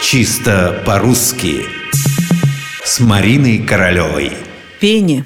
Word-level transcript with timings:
Чисто 0.00 0.80
по-русски 0.86 1.66
С 2.84 3.00
Мариной 3.00 3.58
Королевой 3.58 4.32
Пени. 4.80 5.24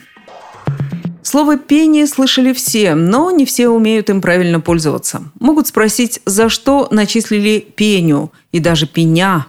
Слово 1.23 1.59
«пение» 1.59 2.07
слышали 2.07 2.55
все, 2.55 2.95
но 2.95 3.31
не 3.31 3.45
все 3.45 3.69
умеют 3.69 4.09
им 4.09 4.23
правильно 4.23 4.61
пользоваться. 4.61 5.25
Могут 5.39 5.69
спросить, 5.69 6.21
за 6.25 6.49
что 6.49 6.89
начислили 6.91 7.61
пеню 7.61 8.33
и 8.51 8.61
даже 8.61 8.87
пеня. 8.87 9.47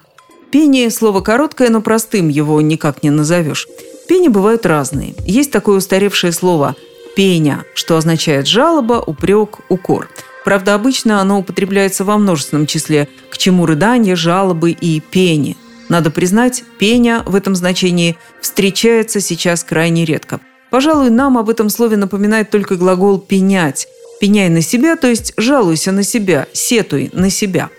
Пение– 0.51 0.89
слово 0.91 1.21
короткое, 1.21 1.69
но 1.69 1.81
простым 1.81 2.27
его 2.27 2.59
никак 2.61 3.01
не 3.01 3.09
назовешь. 3.09 3.67
Пени 4.07 4.27
бывают 4.27 4.65
разные. 4.65 5.15
Есть 5.25 5.51
такое 5.51 5.77
устаревшее 5.77 6.33
слово 6.33 6.75
«пеня», 7.15 7.63
что 7.75 7.95
означает 7.95 8.45
жалоба, 8.45 9.01
упрек, 9.05 9.59
укор. 9.69 10.09
Правда, 10.43 10.75
обычно 10.75 11.21
оно 11.21 11.39
употребляется 11.39 12.03
во 12.03 12.17
множественном 12.17 12.67
числе, 12.67 13.07
к 13.29 13.37
чему 13.37 13.65
рыдания, 13.65 14.15
жалобы 14.15 14.71
и 14.71 14.99
пени. 14.99 15.57
Надо 15.89 16.11
признать, 16.11 16.63
пеня 16.79 17.23
в 17.25 17.35
этом 17.35 17.55
значении 17.55 18.17
встречается 18.41 19.19
сейчас 19.19 19.63
крайне 19.63 20.05
редко. 20.05 20.39
Пожалуй, 20.69 21.09
нам 21.09 21.37
об 21.37 21.49
этом 21.49 21.69
слове 21.69 21.97
напоминает 21.97 22.49
только 22.49 22.75
глагол 22.75 23.19
«пенять». 23.19 23.87
«Пеняй 24.19 24.49
на 24.49 24.61
себя», 24.61 24.95
то 24.95 25.07
есть 25.07 25.33
«жалуйся 25.37 25.91
на 25.91 26.03
себя», 26.03 26.47
«сетуй 26.53 27.09
на 27.13 27.29
себя». 27.29 27.69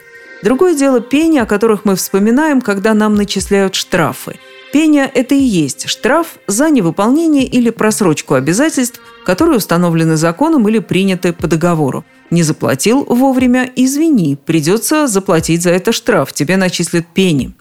Другое 0.42 0.74
дело 0.74 1.00
пени, 1.00 1.38
о 1.38 1.46
которых 1.46 1.86
мы 1.86 1.96
вспоминаем, 1.96 2.60
когда 2.60 2.92
нам 2.92 3.14
начисляют 3.14 3.74
штрафы. 3.74 4.36
Пеня– 4.74 5.08
это 5.14 5.36
и 5.36 5.40
есть 5.40 5.88
штраф 5.88 6.40
за 6.48 6.68
невыполнение 6.68 7.44
или 7.44 7.70
просрочку 7.70 8.34
обязательств, 8.34 9.00
которые 9.24 9.58
установлены 9.58 10.16
законом 10.16 10.68
или 10.68 10.80
приняты 10.80 11.32
по 11.32 11.46
договору. 11.46 12.04
Не 12.32 12.42
заплатил 12.42 13.04
вовремя– 13.04 13.70
извини, 13.76 14.34
придется 14.34 15.06
заплатить 15.06 15.62
за 15.62 15.70
это 15.70 15.92
штраф, 15.92 16.32
тебе 16.32 16.56
начислят 16.56 17.06
пени. 17.06 17.52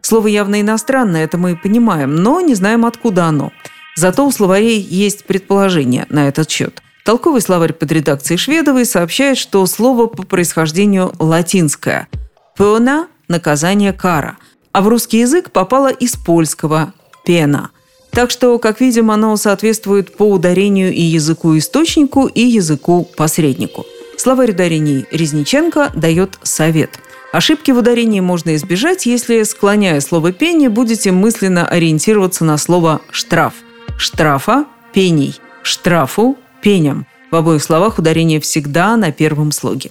Слово 0.00 0.28
явно 0.28 0.62
иностранное, 0.62 1.24
это 1.24 1.36
мы 1.36 1.56
понимаем, 1.56 2.16
но 2.16 2.40
не 2.40 2.54
знаем, 2.54 2.86
откуда 2.86 3.26
оно. 3.26 3.52
Зато 3.94 4.26
у 4.26 4.30
словарей 4.30 4.80
есть 4.80 5.26
предположение 5.26 6.06
на 6.08 6.26
этот 6.26 6.50
счет. 6.50 6.82
Толковый 7.04 7.42
словарь 7.42 7.74
под 7.74 7.92
редакцией 7.92 8.38
Шведовой 8.38 8.86
сообщает, 8.86 9.36
что 9.36 9.66
слово 9.66 10.06
по 10.06 10.22
происхождению 10.22 11.12
латинское– 11.18 12.08
«пена»– 12.56 13.08
наказание 13.28 13.92
кара, 13.92 14.38
а 14.72 14.82
в 14.82 14.88
русский 14.88 15.18
язык 15.18 15.50
попало 15.50 15.88
из 15.88 16.16
польского 16.16 16.92
«пена». 17.24 17.70
Так 18.10 18.30
что, 18.30 18.58
как 18.58 18.80
видим, 18.80 19.10
оно 19.10 19.36
соответствует 19.36 20.16
по 20.16 20.24
ударению 20.24 20.92
и 20.92 21.00
языку-источнику, 21.00 22.26
и 22.26 22.42
языку-посреднику. 22.42 23.86
Словарь 24.18 24.50
ударений 24.50 25.06
Резниченко 25.10 25.92
дает 25.94 26.38
совет. 26.42 26.90
Ошибки 27.32 27.70
в 27.70 27.78
ударении 27.78 28.20
можно 28.20 28.54
избежать, 28.56 29.06
если, 29.06 29.42
склоняя 29.44 29.98
слово 30.00 30.32
«пение», 30.32 30.68
будете 30.68 31.10
мысленно 31.10 31.66
ориентироваться 31.66 32.44
на 32.44 32.58
слово 32.58 33.00
«штраф». 33.10 33.54
Штрафа– 33.96 34.66
пений, 34.92 35.36
штрафу– 35.62 36.36
пеням. 36.62 37.06
В 37.30 37.36
обоих 37.36 37.62
словах 37.62 37.98
ударение 37.98 38.40
всегда 38.40 38.98
на 38.98 39.10
первом 39.10 39.52
слоге. 39.52 39.90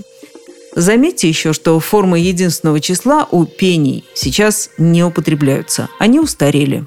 Заметьте 0.75 1.27
еще, 1.27 1.53
что 1.53 1.79
формы 1.79 2.19
единственного 2.19 2.79
числа 2.79 3.27
у 3.29 3.45
пений 3.45 4.05
сейчас 4.13 4.69
не 4.77 5.03
употребляются. 5.03 5.89
Они 5.99 6.19
устарели. 6.19 6.85